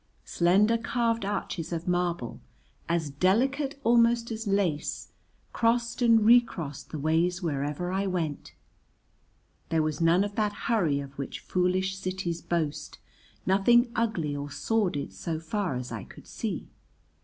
[0.25, 2.41] Slender carved arches of marble,
[2.89, 5.11] as delicate almost as lace,
[5.53, 8.55] crossed and re crossed the ways wherever I went.
[9.69, 12.97] There was none of that hurry of which foolish cities boast,
[13.45, 16.71] nothing ugly or sordid so far as I could see.